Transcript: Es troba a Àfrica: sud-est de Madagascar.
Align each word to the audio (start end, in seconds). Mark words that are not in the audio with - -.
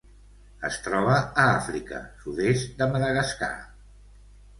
Es 0.69 0.77
troba 0.85 1.17
a 1.43 1.43
Àfrica: 1.43 1.99
sud-est 2.23 2.73
de 2.81 2.87
Madagascar. 2.95 3.51